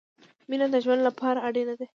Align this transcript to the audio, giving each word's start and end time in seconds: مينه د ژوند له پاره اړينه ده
مينه 0.49 0.67
د 0.71 0.75
ژوند 0.83 1.01
له 1.03 1.11
پاره 1.19 1.39
اړينه 1.47 1.73
ده 1.79 1.85